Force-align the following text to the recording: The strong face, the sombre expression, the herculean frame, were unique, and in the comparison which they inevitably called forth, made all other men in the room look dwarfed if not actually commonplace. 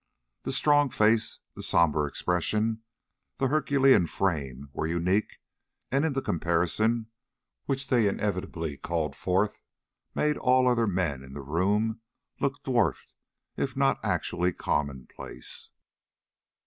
The 0.41 0.51
strong 0.51 0.89
face, 0.89 1.41
the 1.53 1.61
sombre 1.61 2.07
expression, 2.07 2.81
the 3.37 3.49
herculean 3.49 4.07
frame, 4.07 4.71
were 4.73 4.87
unique, 4.87 5.37
and 5.91 6.03
in 6.03 6.13
the 6.13 6.23
comparison 6.23 7.11
which 7.65 7.89
they 7.89 8.07
inevitably 8.07 8.77
called 8.77 9.15
forth, 9.15 9.61
made 10.15 10.37
all 10.37 10.67
other 10.67 10.87
men 10.87 11.21
in 11.21 11.35
the 11.35 11.43
room 11.43 12.01
look 12.39 12.63
dwarfed 12.63 13.13
if 13.55 13.77
not 13.77 14.03
actually 14.03 14.53
commonplace. 14.53 15.69